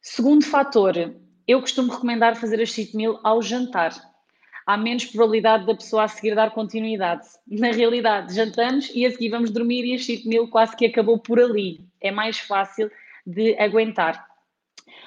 Segundo 0.00 0.42
fator, 0.46 1.14
eu 1.46 1.60
costumo 1.60 1.92
recomendar 1.92 2.34
fazer 2.36 2.62
a 2.62 2.66
cheat 2.66 2.96
meal 2.96 3.20
ao 3.22 3.42
jantar. 3.42 3.92
Há 4.66 4.78
menos 4.78 5.04
probabilidade 5.04 5.66
da 5.66 5.74
pessoa 5.74 6.04
a 6.04 6.08
seguir 6.08 6.34
dar 6.34 6.52
continuidade. 6.52 7.28
Na 7.46 7.70
realidade, 7.70 8.34
jantamos 8.34 8.90
e 8.94 9.04
a 9.04 9.10
seguir 9.10 9.28
vamos 9.28 9.50
dormir 9.50 9.84
e 9.84 9.94
a 9.94 9.98
cheat 9.98 10.26
meal 10.26 10.48
quase 10.48 10.74
que 10.74 10.86
acabou 10.86 11.18
por 11.18 11.38
ali. 11.38 11.84
É 12.00 12.10
mais 12.10 12.38
fácil 12.38 12.90
de 13.26 13.54
aguentar. 13.58 14.33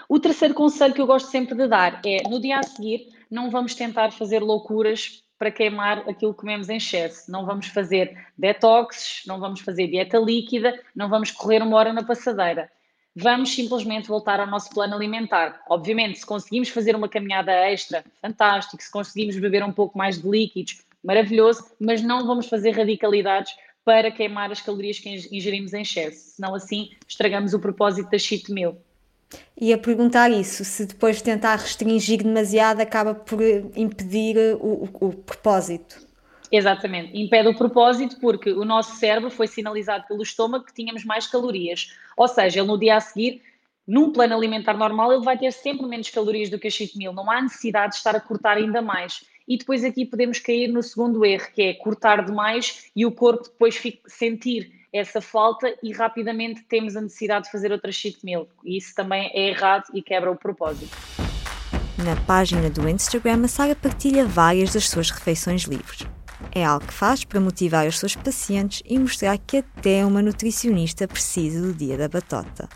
O 0.10 0.20
terceiro 0.20 0.54
conselho 0.54 0.94
que 0.94 1.02
eu 1.02 1.08
gosto 1.08 1.30
sempre 1.30 1.56
de 1.56 1.68
dar 1.68 2.02
é: 2.06 2.28
no 2.30 2.40
dia 2.40 2.60
a 2.60 2.64
seguir, 2.64 3.10
não 3.30 3.50
vamos 3.50 3.76
tentar 3.76 4.12
fazer 4.12 4.40
loucuras 4.40 5.24
para 5.38 5.52
queimar 5.52 6.00
aquilo 6.10 6.34
que 6.34 6.40
comemos 6.40 6.70
em 6.70 6.78
excesso. 6.78 7.30
Não 7.30 7.46
vamos 7.46 7.68
fazer 7.68 8.18
detox, 8.38 9.24
não 9.28 9.40
vamos 9.40 9.60
fazer 9.60 9.88
dieta 9.88 10.18
líquida, 10.18 10.80
não 10.96 11.10
vamos 11.10 11.32
correr 11.32 11.62
uma 11.62 11.78
hora 11.78 11.94
na 11.94 12.04
passadeira. 12.04 12.72
Vamos 13.16 13.54
simplesmente 13.54 14.08
voltar 14.08 14.40
ao 14.40 14.48
nosso 14.48 14.70
plano 14.70 14.96
alimentar. 14.96 15.62
Obviamente, 15.70 16.20
se 16.20 16.26
conseguimos 16.26 16.70
fazer 16.70 16.96
uma 16.96 17.10
caminhada 17.10 17.52
extra, 17.52 18.06
fantástico. 18.22 18.82
Se 18.82 18.92
conseguimos 18.92 19.38
beber 19.38 19.64
um 19.64 19.72
pouco 19.74 19.98
mais 19.98 20.22
de 20.22 20.30
líquidos, 20.30 20.84
maravilhoso. 21.04 21.66
Mas 21.80 22.02
não 22.02 22.26
vamos 22.26 22.48
fazer 22.48 22.72
radicalidades 22.72 23.54
para 23.84 24.12
queimar 24.12 24.52
as 24.52 24.62
calorias 24.62 25.00
que 25.00 25.10
ingerimos 25.10 25.74
em 25.74 25.82
excesso. 25.82 26.36
Senão, 26.36 26.54
assim, 26.54 26.92
estragamos 27.08 27.54
o 27.54 27.60
propósito 27.60 28.10
da 28.10 28.20
cheat 28.20 28.52
meal. 28.52 28.78
E 29.60 29.74
a 29.74 29.78
perguntar 29.78 30.30
isso, 30.30 30.64
se 30.64 30.86
depois 30.86 31.18
de 31.18 31.24
tentar 31.24 31.56
restringir 31.56 32.24
demasiado 32.24 32.80
acaba 32.80 33.16
por 33.16 33.42
impedir 33.76 34.38
o, 34.60 34.84
o, 34.84 35.08
o, 35.08 35.14
propósito. 35.14 36.06
Exatamente, 36.52 37.18
impede 37.20 37.50
o 37.50 37.58
propósito 37.58 38.18
porque 38.22 38.52
o 38.52 38.64
nosso 38.64 38.96
cérebro 38.96 39.30
foi 39.30 39.48
sinalizado 39.48 40.06
pelo 40.08 40.22
estômago 40.22 40.66
que 40.66 40.74
tínhamos 40.74 41.04
mais 41.04 41.28
calorias. 41.28 41.92
Ou 42.16 42.28
seja, 42.28 42.60
ele 42.60 42.68
no 42.68 42.78
dia 42.78 42.96
a 42.96 43.02
seguir, 43.02 43.42
num 43.86 44.12
plano 44.12 44.36
alimentar 44.36 44.78
normal, 44.78 45.12
ele 45.12 45.26
vai 45.26 45.38
ter 45.38 45.52
sempre 45.52 45.86
menos 45.88 46.10
calorias 46.10 46.50
do 46.50 46.60
que 46.60 46.68
a 46.68 46.72
cheat 46.72 46.98
meal. 46.98 47.14
Não 47.14 47.30
há 47.30 47.42
necessidade 47.42 47.94
de 47.94 47.98
estar 47.98 48.16
a 48.16 48.20
cortar 48.20 48.58
ainda 48.58 48.82
mais. 48.82 49.26
E 49.48 49.58
depois 49.58 49.84
aqui 49.84 50.06
podemos 50.06 50.40
cair 50.40 50.68
no 50.68 50.84
segundo 50.84 51.26
erro, 51.26 51.48
que 51.54 51.62
é 51.62 51.74
cortar 51.74 52.24
demais 52.24 52.92
e 52.96 53.06
o 53.06 53.12
corpo 53.12 53.44
depois 53.44 53.82
sentir 54.06 54.77
essa 54.98 55.22
falta 55.22 55.74
e 55.82 55.92
rapidamente 55.92 56.64
temos 56.64 56.96
a 56.96 57.02
necessidade 57.02 57.46
de 57.46 57.52
fazer 57.52 57.72
outra 57.72 57.92
cheat 57.92 58.18
meal. 58.24 58.48
E 58.64 58.78
isso 58.78 58.94
também 58.96 59.30
é 59.34 59.50
errado 59.50 59.86
e 59.94 60.02
quebra 60.02 60.32
o 60.32 60.36
propósito. 60.36 60.96
Na 62.04 62.16
página 62.26 62.70
do 62.70 62.88
Instagram, 62.88 63.46
a 63.46 63.48
Sara 63.48 63.76
partilha 63.76 64.26
várias 64.26 64.74
das 64.74 64.88
suas 64.88 65.10
refeições 65.10 65.64
livres. 65.64 66.08
É 66.52 66.64
algo 66.64 66.86
que 66.86 66.94
faz 66.94 67.24
para 67.24 67.40
motivar 67.40 67.88
os 67.88 67.98
seus 67.98 68.16
pacientes 68.16 68.84
e 68.86 69.00
mostrar 69.00 69.38
que 69.38 69.58
até 69.58 70.06
uma 70.06 70.22
nutricionista 70.22 71.08
precisa 71.08 71.62
do 71.62 71.74
dia 71.74 71.98
da 71.98 72.08
batota. 72.08 72.70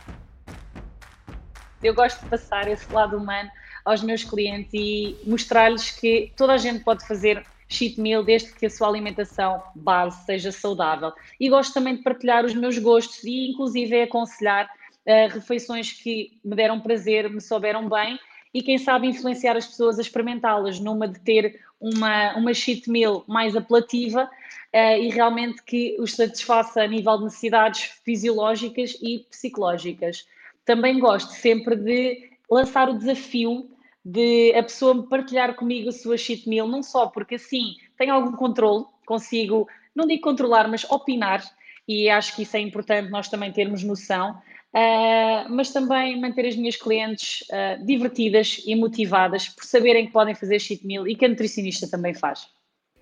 Eu 1.83 1.93
gosto 1.93 2.21
de 2.23 2.29
passar 2.29 2.67
esse 2.67 2.91
lado 2.91 3.17
humano 3.17 3.49
aos 3.85 4.01
meus 4.03 4.23
clientes 4.23 4.71
e 4.73 5.17
mostrar-lhes 5.25 5.91
que 5.91 6.31
toda 6.35 6.53
a 6.53 6.57
gente 6.57 6.83
pode 6.83 7.05
fazer 7.07 7.43
cheat 7.71 7.99
meal 7.99 8.23
desde 8.23 8.51
que 8.53 8.65
a 8.65 8.69
sua 8.69 8.87
alimentação 8.87 9.63
base 9.75 10.25
seja 10.25 10.51
saudável. 10.51 11.11
E 11.39 11.49
gosto 11.49 11.73
também 11.73 11.95
de 11.95 12.03
partilhar 12.03 12.45
os 12.45 12.53
meus 12.53 12.77
gostos 12.77 13.23
e, 13.23 13.49
inclusive, 13.49 14.01
aconselhar 14.01 14.65
uh, 14.65 15.33
refeições 15.33 15.91
que 15.93 16.37
me 16.43 16.55
deram 16.55 16.79
prazer, 16.79 17.29
me 17.29 17.41
souberam 17.41 17.87
bem 17.87 18.19
e, 18.53 18.61
quem 18.61 18.77
sabe, 18.77 19.07
influenciar 19.07 19.55
as 19.55 19.65
pessoas 19.65 19.97
a 19.97 20.01
experimentá-las 20.01 20.79
numa 20.79 21.07
de 21.07 21.19
ter 21.19 21.59
uma, 21.79 22.35
uma 22.35 22.53
cheat 22.53 22.89
meal 22.89 23.23
mais 23.27 23.55
apelativa 23.55 24.25
uh, 24.25 25.01
e 25.01 25.09
realmente 25.09 25.63
que 25.63 25.95
os 25.99 26.13
satisfaça 26.13 26.83
a 26.83 26.87
nível 26.87 27.17
de 27.17 27.23
necessidades 27.25 27.83
fisiológicas 28.03 28.97
e 29.01 29.25
psicológicas. 29.29 30.27
Também 30.65 30.99
gosto 30.99 31.31
sempre 31.31 31.75
de 31.75 32.29
lançar 32.49 32.89
o 32.89 32.97
desafio 32.97 33.70
de 34.03 34.53
a 34.55 34.63
pessoa 34.63 35.07
partilhar 35.07 35.55
comigo 35.55 35.89
a 35.89 35.91
sua 35.91 36.17
cheat 36.17 36.47
meal, 36.49 36.67
não 36.67 36.81
só 36.81 37.07
porque 37.07 37.35
assim 37.35 37.75
tenho 37.97 38.13
algum 38.13 38.31
controle, 38.31 38.85
consigo, 39.05 39.67
não 39.95 40.07
digo 40.07 40.21
controlar, 40.21 40.67
mas 40.67 40.83
opinar, 40.89 41.43
e 41.87 42.09
acho 42.09 42.35
que 42.35 42.43
isso 42.43 42.57
é 42.57 42.59
importante 42.59 43.09
nós 43.09 43.27
também 43.27 43.51
termos 43.51 43.83
noção, 43.83 44.31
uh, 44.31 45.49
mas 45.49 45.71
também 45.71 46.19
manter 46.19 46.47
as 46.47 46.55
minhas 46.55 46.75
clientes 46.75 47.41
uh, 47.49 47.85
divertidas 47.85 48.61
e 48.65 48.75
motivadas 48.75 49.49
por 49.49 49.63
saberem 49.65 50.07
que 50.07 50.13
podem 50.13 50.35
fazer 50.35 50.59
cheat 50.59 50.85
meal 50.85 51.07
e 51.07 51.15
que 51.15 51.25
a 51.25 51.29
nutricionista 51.29 51.89
também 51.89 52.13
faz. 52.13 52.47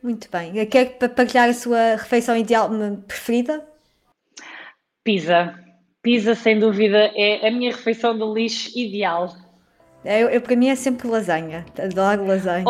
Muito 0.01 0.29
bem. 0.31 0.65
Quer 0.67 0.97
partilhar 0.97 1.49
a 1.49 1.53
sua 1.53 1.95
refeição 1.95 2.35
ideal 2.35 2.69
preferida? 3.05 3.67
Pizza. 5.03 5.59
Pizza, 6.01 6.33
sem 6.35 6.57
dúvida, 6.57 7.11
é 7.13 7.45
a 7.45 7.51
minha 7.51 7.71
refeição 7.71 8.17
de 8.17 8.23
lixo 8.23 8.71
ideal. 8.77 9.35
Eu, 10.03 10.29
eu, 10.29 10.41
para 10.41 10.55
mim 10.55 10.69
é 10.69 10.75
sempre 10.75 11.07
lasanha. 11.07 11.65
Adoro 11.77 12.25
lasanha. 12.25 12.65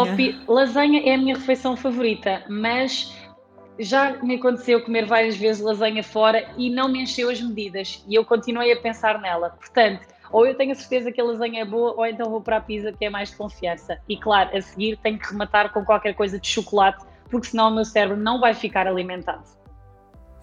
lasanha 0.48 1.02
é 1.06 1.14
a 1.14 1.18
minha 1.18 1.36
refeição 1.36 1.78
favorita, 1.78 2.44
mas 2.50 3.14
já 3.80 4.18
me 4.22 4.36
aconteceu 4.36 4.84
comer 4.84 5.06
várias 5.06 5.38
vezes 5.38 5.62
lasanha 5.62 6.04
fora 6.04 6.50
e 6.58 6.70
não 6.70 6.90
me 6.90 7.02
encheu 7.02 7.30
as 7.30 7.40
medidas 7.40 8.04
e 8.08 8.16
eu 8.16 8.26
continuei 8.26 8.72
a 8.74 8.82
pensar 8.82 9.20
nela. 9.22 9.52
Portanto, 9.52 10.06
ou 10.32 10.46
eu 10.46 10.56
tenho 10.56 10.72
a 10.72 10.76
certeza 10.76 11.12
que 11.12 11.22
a 11.22 11.24
lasanha 11.24 11.62
é 11.62 11.66
boa, 11.66 11.94
ou 11.96 12.06
então 12.06 12.30
vou 12.30 12.42
para 12.42 12.58
a 12.58 12.62
pizza 12.62 12.92
que 12.92 13.06
é 13.06 13.10
mais 13.10 13.32
de 13.32 13.38
confiança. 13.38 13.98
E 14.08 14.18
claro, 14.18 14.56
a 14.56 14.62
seguir 14.62 14.98
tenho 14.98 15.18
que 15.18 15.28
rematar 15.28 15.72
com 15.72 15.84
qualquer 15.84 16.14
coisa 16.14 16.40
de 16.40 16.48
chocolate, 16.48 17.04
porque 17.30 17.48
senão 17.48 17.70
o 17.70 17.76
meu 17.76 17.86
cérebro 17.86 18.18
não 18.18 18.40
vai 18.40 18.54
ficar 18.54 18.88
alimentado. 18.88 19.44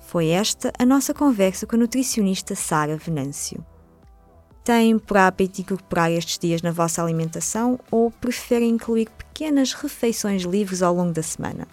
Foi 0.00 0.28
esta 0.28 0.72
a 0.78 0.86
nossa 0.86 1.12
conversa 1.12 1.66
com 1.66 1.76
a 1.76 1.78
nutricionista 1.78 2.54
Sara 2.54 2.96
Venâncio. 2.96 3.64
Têm 4.66 4.98
por 4.98 5.16
hábito 5.16 5.60
incorporar 5.60 6.10
estes 6.10 6.40
dias 6.40 6.60
na 6.60 6.72
vossa 6.72 7.00
alimentação 7.00 7.78
ou 7.88 8.10
preferem 8.10 8.70
incluir 8.70 9.08
pequenas 9.10 9.72
refeições 9.72 10.42
livres 10.42 10.82
ao 10.82 10.92
longo 10.92 11.12
da 11.12 11.22
semana? 11.22 11.68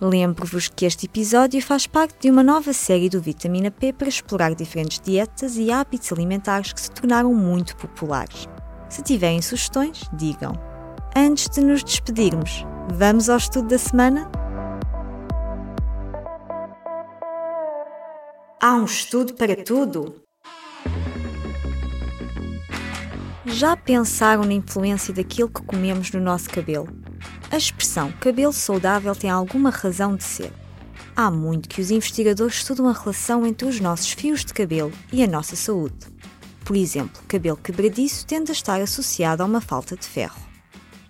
Lembro-vos 0.00 0.66
que 0.66 0.86
este 0.86 1.04
episódio 1.04 1.60
faz 1.60 1.86
parte 1.86 2.16
de 2.18 2.30
uma 2.30 2.42
nova 2.42 2.72
série 2.72 3.10
do 3.10 3.20
Vitamina 3.20 3.70
P 3.70 3.92
para 3.92 4.08
explorar 4.08 4.54
diferentes 4.54 4.98
dietas 4.98 5.58
e 5.58 5.70
hábitos 5.70 6.10
alimentares 6.10 6.72
que 6.72 6.80
se 6.80 6.90
tornaram 6.90 7.34
muito 7.34 7.76
populares. 7.76 8.48
Se 8.88 9.02
tiverem 9.02 9.42
sugestões, 9.42 10.04
digam. 10.14 10.54
Antes 11.14 11.46
de 11.46 11.60
nos 11.60 11.84
despedirmos, 11.84 12.64
vamos 12.94 13.28
ao 13.28 13.36
estudo 13.36 13.68
da 13.68 13.76
semana? 13.76 14.30
Há 18.58 18.76
um 18.76 18.86
estudo 18.86 19.34
para 19.34 19.62
tudo! 19.62 20.29
Já 23.46 23.74
pensaram 23.74 24.44
na 24.44 24.52
influência 24.52 25.14
daquilo 25.14 25.48
que 25.48 25.62
comemos 25.62 26.10
no 26.10 26.20
nosso 26.20 26.50
cabelo? 26.50 26.86
A 27.50 27.56
expressão 27.56 28.12
cabelo 28.20 28.52
saudável 28.52 29.16
tem 29.16 29.30
alguma 29.30 29.70
razão 29.70 30.14
de 30.14 30.24
ser. 30.24 30.52
Há 31.16 31.30
muito 31.30 31.66
que 31.66 31.80
os 31.80 31.90
investigadores 31.90 32.56
estudam 32.56 32.86
a 32.86 32.92
relação 32.92 33.46
entre 33.46 33.66
os 33.66 33.80
nossos 33.80 34.12
fios 34.12 34.44
de 34.44 34.52
cabelo 34.52 34.92
e 35.10 35.24
a 35.24 35.26
nossa 35.26 35.56
saúde. 35.56 35.96
Por 36.66 36.76
exemplo, 36.76 37.22
cabelo 37.26 37.56
quebradiço 37.56 38.26
tende 38.26 38.50
a 38.50 38.52
estar 38.52 38.78
associado 38.78 39.42
a 39.42 39.46
uma 39.46 39.62
falta 39.62 39.96
de 39.96 40.06
ferro. 40.06 40.38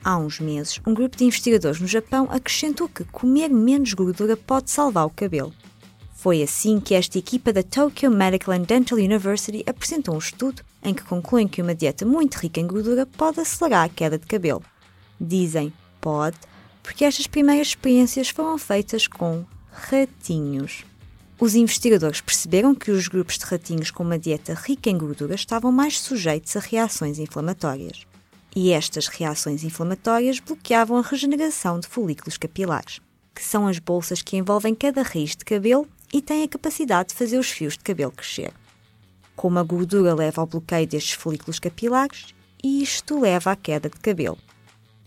Há 0.02 0.16
uns 0.16 0.38
meses, 0.38 0.80
um 0.86 0.94
grupo 0.94 1.16
de 1.16 1.24
investigadores 1.24 1.80
no 1.80 1.88
Japão 1.88 2.28
acrescentou 2.30 2.88
que 2.88 3.02
comer 3.06 3.48
menos 3.48 3.92
gordura 3.92 4.36
pode 4.36 4.70
salvar 4.70 5.04
o 5.04 5.10
cabelo. 5.10 5.52
Foi 6.14 6.44
assim 6.44 6.78
que 6.78 6.94
esta 6.94 7.18
equipa 7.18 7.52
da 7.52 7.64
Tokyo 7.64 8.08
Medical 8.08 8.54
and 8.54 8.62
Dental 8.62 8.98
University 8.98 9.64
apresentou 9.66 10.14
um 10.14 10.18
estudo 10.18 10.62
em 10.82 10.94
que 10.94 11.02
concluem 11.02 11.46
que 11.46 11.62
uma 11.62 11.74
dieta 11.74 12.04
muito 12.06 12.36
rica 12.36 12.60
em 12.60 12.66
gordura 12.66 13.06
pode 13.06 13.40
acelerar 13.40 13.84
a 13.84 13.88
queda 13.88 14.18
de 14.18 14.26
cabelo. 14.26 14.62
Dizem 15.20 15.72
pode, 16.00 16.38
porque 16.82 17.04
estas 17.04 17.26
primeiras 17.26 17.68
experiências 17.68 18.30
foram 18.30 18.56
feitas 18.56 19.06
com 19.06 19.44
ratinhos. 19.70 20.84
Os 21.38 21.54
investigadores 21.54 22.20
perceberam 22.20 22.74
que 22.74 22.90
os 22.90 23.08
grupos 23.08 23.38
de 23.38 23.44
ratinhos 23.44 23.90
com 23.90 24.02
uma 24.02 24.18
dieta 24.18 24.54
rica 24.54 24.90
em 24.90 24.98
gordura 24.98 25.34
estavam 25.34 25.72
mais 25.72 25.98
sujeitos 25.98 26.54
a 26.56 26.60
reações 26.60 27.18
inflamatórias. 27.18 28.06
E 28.54 28.72
estas 28.72 29.06
reações 29.06 29.62
inflamatórias 29.62 30.40
bloqueavam 30.40 30.98
a 30.98 31.02
regeneração 31.02 31.78
de 31.78 31.86
folículos 31.86 32.36
capilares, 32.36 33.00
que 33.34 33.42
são 33.42 33.66
as 33.66 33.78
bolsas 33.78 34.22
que 34.22 34.36
envolvem 34.36 34.74
cada 34.74 35.02
raiz 35.02 35.36
de 35.36 35.44
cabelo 35.44 35.86
e 36.12 36.20
têm 36.20 36.42
a 36.42 36.48
capacidade 36.48 37.10
de 37.10 37.14
fazer 37.14 37.38
os 37.38 37.50
fios 37.50 37.74
de 37.74 37.84
cabelo 37.84 38.12
crescer. 38.12 38.52
Como 39.40 39.58
a 39.58 39.62
gordura 39.62 40.14
leva 40.14 40.42
ao 40.42 40.46
bloqueio 40.46 40.86
destes 40.86 41.14
folículos 41.14 41.58
capilares 41.58 42.34
e 42.62 42.82
isto 42.82 43.18
leva 43.18 43.52
à 43.52 43.56
queda 43.56 43.88
de 43.88 43.98
cabelo. 43.98 44.36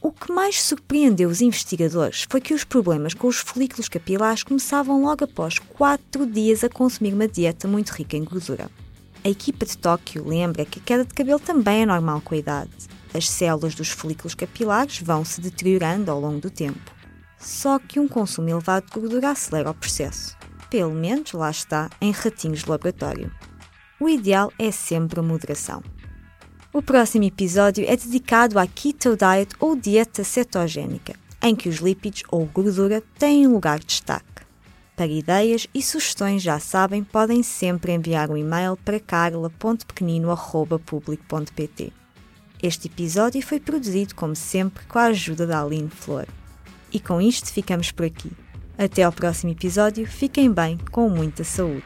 O 0.02 0.12
que 0.12 0.32
mais 0.32 0.60
surpreendeu 0.60 1.30
os 1.30 1.40
investigadores 1.40 2.25
foi 2.28 2.42
que 2.42 2.52
os 2.52 2.63
problemas 2.63 3.13
com 3.13 3.28
os 3.28 3.38
folículos 3.38 3.88
capilares 3.88 4.42
começavam 4.42 5.04
logo 5.04 5.24
após 5.24 5.60
4 5.60 6.25
dias 6.25 6.63
a 6.63 6.70
consumir 6.70 7.13
uma 7.13 7.28
dieta 7.28 7.68
muito 7.68 7.92
rica 7.92 8.18
em 8.18 8.24
gordura. 8.24 8.72
A 9.24 9.30
equipa 9.30 9.68
de 9.68 9.78
Tóquio 9.78 10.28
lembra 10.28 10.66
que 10.66 10.80
a 10.80 10.84
queda 10.84 11.06
de 11.06 11.13
cabelo 11.13 11.40
também 11.40 11.84
é 11.84 11.86
normal 11.86 12.20
com 12.20 12.34
a 12.34 12.40
idade. 12.40 12.72
As 13.13 13.30
células 13.30 13.75
dos 13.75 13.90
folículos 13.90 14.34
capilares 14.34 15.00
vão 15.00 15.24
se 15.24 15.42
deteriorando 15.42 16.10
ao 16.10 16.20
longo 16.20 16.40
do 16.40 16.50
tempo. 16.50 16.92
Só 17.38 17.78
que 17.78 18.00
um 18.00 18.08
consumo 18.08 18.50
elevado 18.50 18.88
de 18.88 19.00
gordura 19.00 19.30
acelera 19.30 19.70
o 19.70 19.75
processo. 19.75 20.36
Pelo 20.72 20.96
menos 20.96 21.34
lá 21.34 21.52
está 21.52 21.88
em 22.02 22.10
ratinhos 22.10 22.63
de 22.63 22.70
laboratório. 22.72 23.32
O 24.03 24.10
ideal 24.10 24.51
é 24.60 24.69
sempre 24.69 25.22
a 25.22 25.24
moderação. 25.24 25.81
O 26.74 26.81
próximo 26.81 27.24
episódio 27.24 27.86
é 27.88 27.95
dedicado 27.95 28.60
à 28.60 28.67
Keto 28.67 29.15
Diet 29.15 29.55
ou 29.62 29.77
dieta 29.77 30.25
cetogénica, 30.25 31.15
em 31.41 31.55
que 31.55 31.69
os 31.69 31.77
lípidos 31.77 32.24
ou 32.29 32.45
gordura 32.45 33.01
têm 33.17 33.48
um 33.48 33.53
lugar 33.53 33.79
de 33.79 33.86
destaque. 33.86 34.43
Para 34.93 35.07
ideias 35.07 35.69
e 35.74 35.81
sugestões, 35.81 36.43
já 36.43 36.60
sabem, 36.60 37.01
podem 37.01 37.41
sempre 37.43 37.93
enviar 37.93 38.29
um 38.29 38.36
e-mail 38.36 38.75
para 38.75 39.00
carla.pequenino.public.pt. 39.00 41.93
Este 42.62 42.88
episódio 42.89 43.41
foi 43.41 43.62
produzido, 43.62 44.15
como 44.15 44.36
sempre, 44.36 44.86
com 44.86 45.00
a 45.00 45.05
ajuda 45.05 45.48
da 45.48 45.63
Aline 45.63 45.89
Flor. 45.89 46.27
E 46.91 47.00
com 47.00 47.22
isto 47.22 47.53
ficamos 47.53 47.89
por 47.89 48.05
aqui. 48.05 48.33
Até 48.77 49.03
ao 49.03 49.13
próximo 49.13 49.53
episódio, 49.53 50.05
fiquem 50.05 50.51
bem, 50.51 50.77
com 50.91 51.07
muita 51.07 51.45
saúde. 51.45 51.86